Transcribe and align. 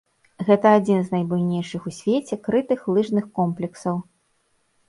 Гэта 0.45 0.71
адзін 0.77 1.03
з 1.09 1.13
найбуйнейшых 1.15 1.85
у 1.91 1.95
свеце 1.99 2.39
крытых 2.47 2.79
лыжных 2.97 3.25
комплексаў. 3.37 3.95